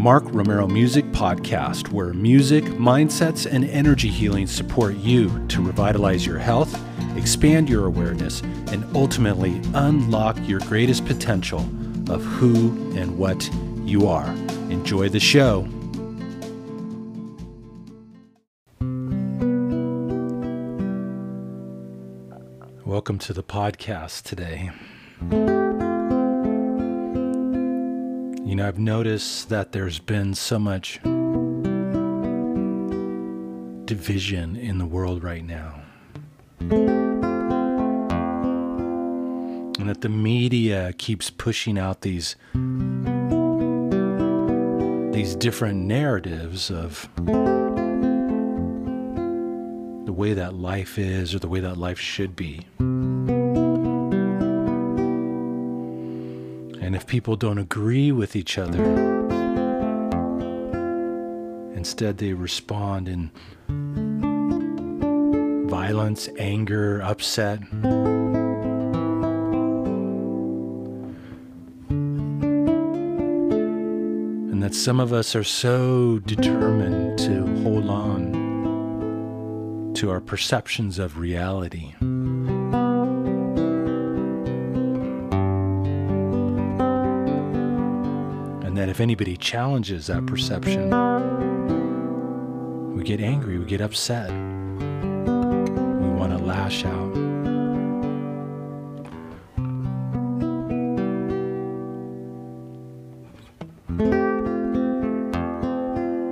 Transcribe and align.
Mark 0.00 0.24
Romero 0.28 0.66
Music 0.66 1.04
Podcast, 1.12 1.92
where 1.92 2.14
music, 2.14 2.64
mindsets, 2.64 3.44
and 3.44 3.66
energy 3.66 4.08
healing 4.08 4.46
support 4.46 4.96
you 4.96 5.46
to 5.48 5.60
revitalize 5.60 6.24
your 6.24 6.38
health, 6.38 6.74
expand 7.18 7.68
your 7.68 7.84
awareness, 7.84 8.40
and 8.72 8.82
ultimately 8.96 9.60
unlock 9.74 10.38
your 10.48 10.60
greatest 10.60 11.04
potential 11.04 11.60
of 12.08 12.24
who 12.24 12.70
and 12.96 13.18
what 13.18 13.50
you 13.84 14.08
are. 14.08 14.30
Enjoy 14.70 15.10
the 15.10 15.20
show. 15.20 15.68
Welcome 22.86 23.18
to 23.18 23.34
the 23.34 23.42
podcast 23.42 24.22
today. 24.22 24.70
You 28.50 28.56
know, 28.56 28.66
I've 28.66 28.80
noticed 28.80 29.48
that 29.50 29.70
there's 29.70 30.00
been 30.00 30.34
so 30.34 30.58
much 30.58 31.00
division 33.84 34.56
in 34.56 34.78
the 34.78 34.86
world 34.86 35.22
right 35.22 35.44
now. 35.44 35.80
And 36.58 37.28
that 39.88 40.00
the 40.00 40.08
media 40.08 40.92
keeps 40.98 41.30
pushing 41.30 41.78
out 41.78 42.00
these 42.00 42.34
these 45.12 45.36
different 45.36 45.82
narratives 45.82 46.72
of 46.72 47.08
the 50.06 50.12
way 50.12 50.34
that 50.34 50.54
life 50.54 50.98
is 50.98 51.36
or 51.36 51.38
the 51.38 51.46
way 51.46 51.60
that 51.60 51.76
life 51.76 52.00
should 52.00 52.34
be. 52.34 52.66
If 57.00 57.06
people 57.06 57.34
don't 57.34 57.56
agree 57.56 58.12
with 58.12 58.36
each 58.36 58.58
other, 58.58 58.84
instead 61.74 62.18
they 62.18 62.34
respond 62.34 63.08
in 63.08 63.30
violence, 65.66 66.28
anger, 66.38 67.00
upset. 67.00 67.60
And 74.50 74.62
that 74.62 74.74
some 74.74 75.00
of 75.00 75.14
us 75.14 75.34
are 75.34 75.42
so 75.42 76.18
determined 76.18 77.18
to 77.20 77.46
hold 77.62 77.88
on 77.88 78.34
to 79.94 80.10
our 80.10 80.20
perceptions 80.20 80.98
of 80.98 81.16
reality. 81.18 81.94
And 88.70 88.78
that 88.78 88.88
if 88.88 89.00
anybody 89.00 89.36
challenges 89.36 90.06
that 90.06 90.24
perception, 90.26 90.90
we 92.94 93.02
get 93.02 93.20
angry, 93.20 93.58
we 93.58 93.64
get 93.64 93.80
upset, 93.80 94.30
we 94.30 94.36
want 96.08 96.30
to 96.30 96.38
lash 96.38 96.84
out. 96.84 97.12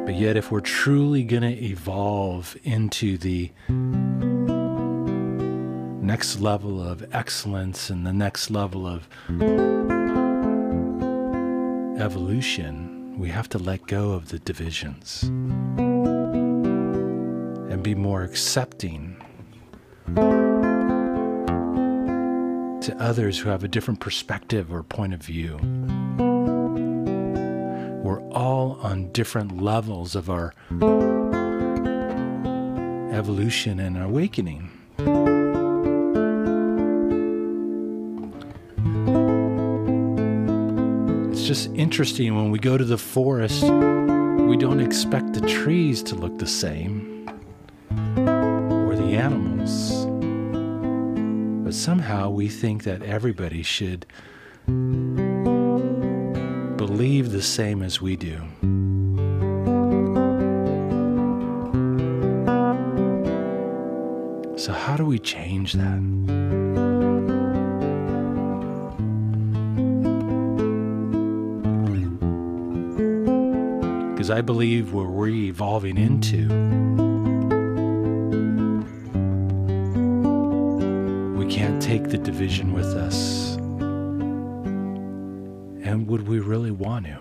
But 0.07 0.15
yet, 0.15 0.37
if 0.37 0.53
we're 0.53 0.61
truly 0.61 1.25
going 1.25 1.43
to 1.43 1.61
evolve 1.61 2.57
into 2.63 3.19
the 3.19 3.51
next 6.07 6.39
level 6.39 6.81
of 6.81 7.05
excellence 7.13 7.91
and 7.91 8.07
the 8.07 8.13
next 8.13 8.49
level 8.49 8.87
of 8.87 9.09
evolution, 11.99 13.19
we 13.19 13.29
have 13.29 13.49
to 13.49 13.59
let 13.59 13.87
go 13.87 14.13
of 14.13 14.29
the 14.29 14.39
divisions 14.39 15.25
and 17.71 17.83
be 17.83 17.95
more 17.95 18.23
accepting 18.23 19.17
to 22.81 22.97
others 23.01 23.39
who 23.41 23.49
have 23.49 23.65
a 23.65 23.69
different 23.69 23.99
perspective 23.99 24.73
or 24.73 24.85
point 24.85 25.13
of 25.13 25.21
view. 25.21 25.59
We're 28.05 28.23
all 28.31 28.79
on 28.81 29.11
different 29.13 29.61
levels 29.61 30.15
of 30.15 30.31
our 30.31 30.55
evolution 33.13 33.81
and 33.81 34.01
awakening. 34.01 34.71
Just 41.49 41.73
interesting 41.73 42.37
when 42.37 42.51
we 42.51 42.59
go 42.59 42.77
to 42.77 42.85
the 42.85 42.99
forest, 42.99 43.63
we 43.63 44.55
don't 44.55 44.81
expect 44.81 45.33
the 45.33 45.41
trees 45.49 46.03
to 46.03 46.15
look 46.15 46.37
the 46.37 46.47
same 46.47 47.27
or 48.19 48.95
the 48.95 49.17
animals. 49.17 50.05
But 51.65 51.73
somehow 51.73 52.29
we 52.29 52.51
think 52.51 52.83
that 52.85 53.03
everybody 53.03 53.63
should 53.63 54.05
believe 56.77 57.33
the 57.33 57.41
same 57.41 57.83
as 57.83 57.99
we 58.03 58.15
do. 58.15 58.43
So, 64.59 64.75
how 64.75 64.99
do 64.99 65.07
we 65.07 65.19
change 65.19 65.73
that? 65.73 66.48
Because 74.29 74.41
I 74.41 74.43
believe 74.43 74.93
where 74.93 75.07
we're 75.07 75.29
evolving 75.29 75.97
into, 75.97 76.49
we 81.35 81.47
can't 81.51 81.81
take 81.81 82.11
the 82.11 82.19
division 82.19 82.75
with 82.75 82.95
us. 82.95 83.57
And 85.87 86.07
would 86.09 86.29
we 86.29 86.41
really 86.41 86.71
want 86.71 87.07
to? 87.07 87.19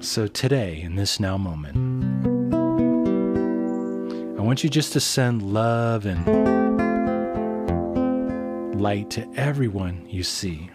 So, 0.00 0.28
today, 0.28 0.80
in 0.82 0.94
this 0.94 1.18
now 1.18 1.36
moment, 1.36 1.74
I 4.38 4.42
want 4.42 4.62
you 4.62 4.70
just 4.70 4.92
to 4.92 5.00
send 5.00 5.42
love 5.42 6.06
and 6.06 6.63
light 8.84 9.08
to 9.08 9.26
everyone 9.34 10.06
you 10.10 10.22
see. 10.22 10.68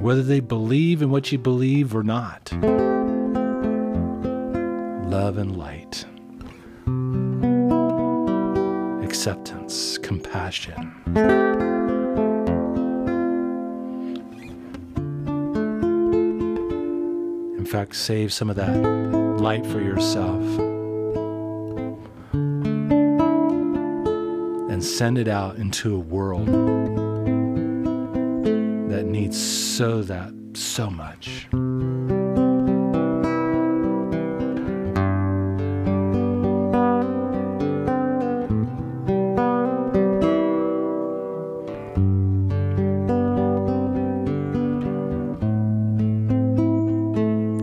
Whether 0.00 0.22
they 0.22 0.38
believe 0.38 1.02
in 1.02 1.10
what 1.10 1.32
you 1.32 1.38
believe 1.38 1.92
or 1.92 2.04
not. 2.04 2.52
Love 5.10 5.38
and 5.38 5.56
light. 5.56 6.04
Acceptance, 9.04 9.98
compassion. 9.98 10.94
In 17.58 17.66
fact, 17.66 17.96
save 17.96 18.32
some 18.32 18.48
of 18.50 18.54
that 18.54 18.72
light 19.40 19.66
for 19.66 19.80
yourself. 19.80 20.73
Send 24.84 25.18
it 25.18 25.28
out 25.28 25.56
into 25.56 25.94
a 25.96 25.98
world 25.98 26.46
that 28.90 29.06
needs 29.06 29.40
so 29.40 30.02
that 30.02 30.32
so 30.54 30.90
much. 30.90 31.46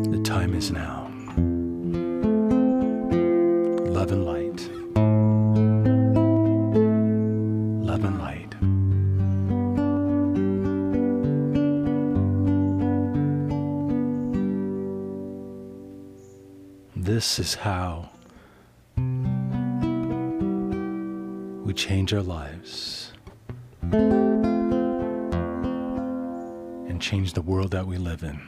The 0.09 0.21
time 0.23 0.55
is 0.55 0.71
now. 0.71 1.00
This 17.21 17.37
is 17.37 17.53
how 17.53 18.09
we 21.63 21.73
change 21.75 22.15
our 22.15 22.23
lives 22.23 23.13
and 23.91 24.41
change 26.99 27.33
the 27.33 27.43
world 27.43 27.69
that 27.73 27.85
we 27.85 27.97
live 27.97 28.23
in. 28.23 28.41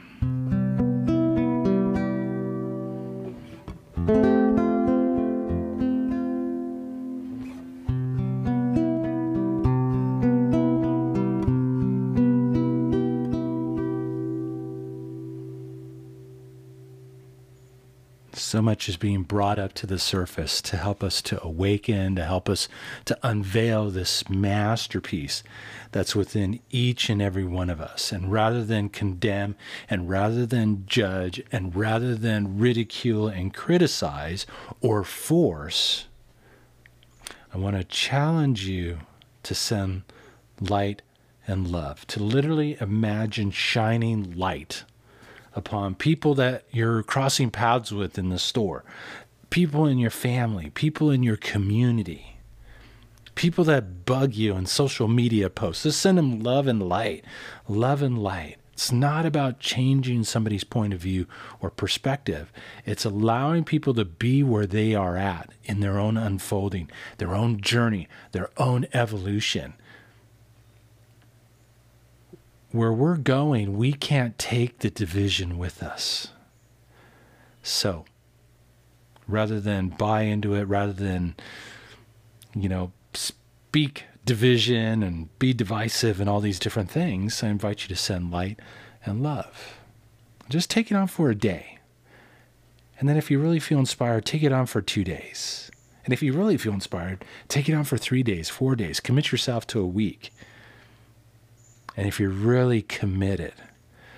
So 18.36 18.60
much 18.60 18.88
is 18.88 18.96
being 18.96 19.22
brought 19.22 19.58
up 19.58 19.74
to 19.74 19.86
the 19.86 19.98
surface 19.98 20.60
to 20.62 20.76
help 20.76 21.04
us 21.04 21.22
to 21.22 21.42
awaken, 21.42 22.16
to 22.16 22.24
help 22.24 22.48
us 22.48 22.68
to 23.04 23.16
unveil 23.22 23.90
this 23.90 24.28
masterpiece 24.28 25.44
that's 25.92 26.16
within 26.16 26.58
each 26.70 27.08
and 27.08 27.22
every 27.22 27.44
one 27.44 27.70
of 27.70 27.80
us. 27.80 28.10
And 28.10 28.32
rather 28.32 28.64
than 28.64 28.88
condemn, 28.88 29.54
and 29.88 30.08
rather 30.08 30.46
than 30.46 30.84
judge, 30.86 31.42
and 31.52 31.76
rather 31.76 32.16
than 32.16 32.58
ridicule 32.58 33.28
and 33.28 33.54
criticize 33.54 34.46
or 34.80 35.04
force, 35.04 36.06
I 37.52 37.58
want 37.58 37.76
to 37.76 37.84
challenge 37.84 38.66
you 38.66 38.98
to 39.44 39.54
send 39.54 40.02
light 40.60 41.02
and 41.46 41.68
love, 41.68 42.04
to 42.08 42.22
literally 42.22 42.76
imagine 42.80 43.52
shining 43.52 44.36
light 44.36 44.84
upon 45.54 45.94
people 45.94 46.34
that 46.34 46.64
you're 46.70 47.02
crossing 47.02 47.50
paths 47.50 47.92
with 47.92 48.18
in 48.18 48.28
the 48.28 48.38
store, 48.38 48.84
people 49.50 49.86
in 49.86 49.98
your 49.98 50.10
family, 50.10 50.70
people 50.70 51.10
in 51.10 51.22
your 51.22 51.36
community, 51.36 52.38
people 53.34 53.64
that 53.64 54.04
bug 54.04 54.34
you 54.34 54.54
in 54.54 54.66
social 54.66 55.08
media 55.08 55.50
posts. 55.50 55.84
Just 55.84 56.00
send 56.00 56.18
them 56.18 56.40
love 56.40 56.66
and 56.66 56.82
light. 56.82 57.24
Love 57.68 58.02
and 58.02 58.18
light. 58.18 58.56
It's 58.72 58.90
not 58.90 59.24
about 59.24 59.60
changing 59.60 60.24
somebody's 60.24 60.64
point 60.64 60.92
of 60.92 61.00
view 61.00 61.26
or 61.60 61.70
perspective. 61.70 62.52
It's 62.84 63.04
allowing 63.04 63.62
people 63.62 63.94
to 63.94 64.04
be 64.04 64.42
where 64.42 64.66
they 64.66 64.96
are 64.96 65.16
at 65.16 65.50
in 65.62 65.78
their 65.78 65.96
own 65.96 66.16
unfolding, 66.16 66.90
their 67.18 67.34
own 67.34 67.60
journey, 67.60 68.08
their 68.32 68.50
own 68.56 68.86
evolution 68.92 69.74
where 72.74 72.92
we're 72.92 73.16
going, 73.16 73.76
we 73.76 73.92
can't 73.92 74.36
take 74.36 74.80
the 74.80 74.90
division 74.90 75.56
with 75.58 75.80
us. 75.80 76.28
So, 77.62 78.04
rather 79.28 79.60
than 79.60 79.90
buy 79.90 80.22
into 80.22 80.54
it, 80.54 80.64
rather 80.64 80.92
than, 80.92 81.36
you 82.52 82.68
know, 82.68 82.90
speak 83.12 84.06
division 84.24 85.04
and 85.04 85.38
be 85.38 85.52
divisive 85.52 86.20
and 86.20 86.28
all 86.28 86.40
these 86.40 86.58
different 86.58 86.90
things, 86.90 87.44
I 87.44 87.48
invite 87.48 87.82
you 87.82 87.88
to 87.90 87.96
send 87.96 88.32
light 88.32 88.58
and 89.04 89.22
love. 89.22 89.78
Just 90.48 90.68
take 90.68 90.90
it 90.90 90.96
on 90.96 91.06
for 91.06 91.30
a 91.30 91.34
day. 91.36 91.78
And 92.98 93.08
then 93.08 93.16
if 93.16 93.30
you 93.30 93.38
really 93.38 93.60
feel 93.60 93.78
inspired, 93.78 94.24
take 94.24 94.42
it 94.42 94.52
on 94.52 94.66
for 94.66 94.82
two 94.82 95.04
days. 95.04 95.70
And 96.04 96.12
if 96.12 96.24
you 96.24 96.32
really 96.32 96.58
feel 96.58 96.72
inspired, 96.72 97.24
take 97.46 97.68
it 97.68 97.74
on 97.74 97.84
for 97.84 97.98
three 97.98 98.24
days, 98.24 98.50
four 98.50 98.74
days. 98.74 98.98
Commit 98.98 99.30
yourself 99.30 99.64
to 99.68 99.80
a 99.80 99.86
week. 99.86 100.32
And 101.96 102.06
if 102.08 102.18
you're 102.18 102.30
really 102.30 102.82
committed 102.82 103.54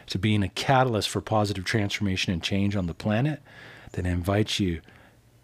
to 0.06 0.18
being 0.18 0.42
a 0.42 0.48
catalyst 0.48 1.08
for 1.08 1.20
positive 1.20 1.64
transformation 1.64 2.32
and 2.32 2.42
change 2.42 2.76
on 2.76 2.86
the 2.86 2.94
planet, 2.94 3.42
then 3.92 4.06
I 4.06 4.10
invite 4.10 4.58
you 4.58 4.80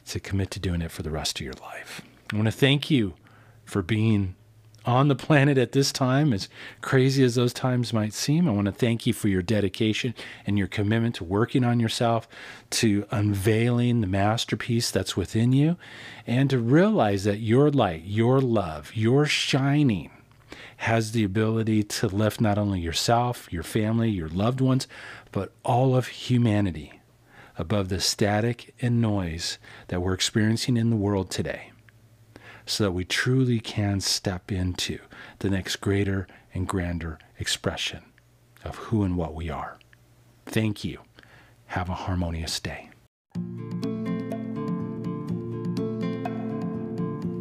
to 0.06 0.20
commit 0.20 0.50
to 0.52 0.61
doing 0.61 0.82
it 0.82 0.90
for 0.90 1.02
the 1.02 1.11
rest 1.11 1.40
of 1.40 1.44
your 1.44 1.55
life. 1.55 2.02
I 2.32 2.37
want 2.37 2.46
to 2.46 2.52
thank 2.52 2.90
you 2.90 3.14
for 3.64 3.82
being 3.82 4.34
on 4.84 5.06
the 5.06 5.14
planet 5.14 5.58
at 5.58 5.73
this 5.73 5.93
time, 5.93 6.32
as 6.32 6.49
crazy 6.81 7.23
as 7.23 7.37
those 7.37 7.52
times 7.52 7.93
might 7.93 8.12
seem. 8.12 8.49
I 8.49 8.52
want 8.52 8.67
to 8.67 8.73
thank 8.73 9.06
you 9.06 9.12
for 9.12 9.28
your 9.28 9.43
dedication 9.43 10.14
and 10.44 10.58
your 10.58 10.67
commitment 10.67 11.14
to 11.17 11.25
working 11.25 11.62
on 11.62 11.78
yourself, 11.78 12.26
to 12.70 13.06
unveiling 13.12 14.00
the 14.00 14.08
masterpiece 14.08 14.90
that's 14.90 15.17
within 15.17 15.52
you, 15.52 15.76
and 16.26 16.50
to 16.50 16.58
realize 16.58 17.23
that 17.25 17.38
your 17.38 17.70
light, 17.70 18.02
your 18.05 18.40
love, 18.40 18.90
your 18.94 19.25
shining 19.25 20.11
has 20.79 21.12
the 21.12 21.25
ability 21.25 21.82
to 21.82 22.06
lift 22.09 22.41
not 22.41 22.59
only 22.59 22.81
yourself, 22.81 23.53
your 23.53 23.62
family, 23.62 24.11
your 24.11 24.29
loved 24.29 24.61
ones, 24.61 24.87
but 25.31 25.53
all 25.64 25.94
of 25.97 26.09
humanity 26.09 27.00
above 27.59 27.88
the 27.88 28.00
static 28.00 28.75
and 28.81 29.00
noise 29.00 29.59
that 29.88 30.00
we're 30.00 30.14
experiencing 30.14 30.76
in 30.76 30.91
the 30.91 30.97
world 30.97 31.31
today 31.31 31.70
so 32.67 32.85
that 32.85 32.93
we 32.93 33.05
truly 33.05 33.61
can 33.61 34.00
step 34.00 34.50
into 34.50 34.99
the 35.41 35.50
next 35.50 35.76
greater 35.76 36.26
and 36.55 36.67
grander 36.67 37.19
expression 37.38 38.03
of 38.64 38.76
who 38.76 39.03
and 39.03 39.17
what 39.17 39.35
we 39.35 39.50
are. 39.50 39.79
Thank 40.47 40.85
you. 40.85 41.00
Have 41.67 41.88
a 41.88 41.94
harmonious 41.94 42.61
day. 42.61 42.91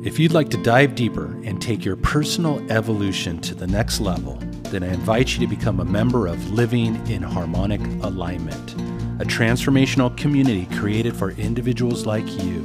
If 0.04 0.18
you'd 0.18 0.34
like 0.34 0.50
to 0.50 0.58
dive 0.58 0.96
deeper 0.96 1.26
and 1.44 1.62
take 1.62 1.86
your 1.86 1.96
personal 1.96 2.60
evolution 2.72 3.40
to 3.42 3.54
the 3.54 3.68
next 3.68 4.00
level, 4.00 4.40
then 4.64 4.82
I 4.82 4.88
invite 4.88 5.34
you 5.34 5.40
to 5.42 5.56
become 5.56 5.80
a 5.80 5.86
member 5.86 6.26
of 6.26 6.54
Living 6.54 6.96
in 7.08 7.22
Harmonic 7.22 7.82
Alignment, 8.02 8.74
a 9.22 9.26
transformational 9.26 10.18
community 10.18 10.66
created 10.76 11.16
for 11.16 11.32
individuals 11.34 12.08
like 12.08 12.26
you. 12.44 12.62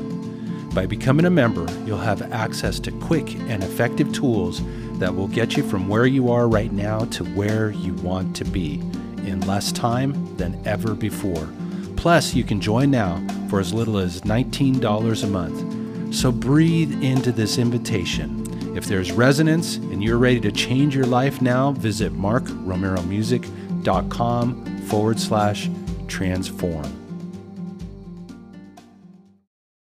By 0.72 0.86
becoming 0.86 1.26
a 1.26 1.30
member, 1.30 1.66
you'll 1.84 1.98
have 1.98 2.32
access 2.32 2.80
to 2.80 2.90
quick 2.90 3.34
and 3.50 3.62
effective 3.62 4.14
tools 4.14 4.62
that 4.98 5.14
will 5.14 5.28
get 5.28 5.58
you 5.58 5.62
from 5.62 5.88
where 5.88 6.06
you 6.06 6.32
are 6.32 6.48
right 6.48 6.72
now 6.72 7.00
to 7.00 7.24
where 7.24 7.70
you 7.70 7.92
want 7.96 8.34
to 8.36 8.46
be 8.46 8.76
in 9.26 9.42
less 9.42 9.72
time 9.72 10.34
than 10.38 10.58
ever 10.66 10.94
before. 10.94 11.50
Plus, 11.96 12.34
you 12.34 12.44
can 12.44 12.62
join 12.62 12.90
now 12.90 13.22
for 13.50 13.60
as 13.60 13.74
little 13.74 13.98
as 13.98 14.22
$19 14.22 15.22
a 15.22 15.26
month 15.26 15.75
so 16.16 16.32
breathe 16.32 17.02
into 17.02 17.30
this 17.30 17.58
invitation. 17.58 18.74
If 18.76 18.86
there's 18.86 19.12
resonance 19.12 19.76
and 19.76 20.02
you're 20.02 20.18
ready 20.18 20.40
to 20.40 20.50
change 20.50 20.96
your 20.96 21.06
life 21.06 21.40
now, 21.42 21.72
visit 21.72 22.14
markromeromusic.com 22.14 24.64
forward 24.86 25.20
slash 25.20 25.68
transform. 26.08 27.05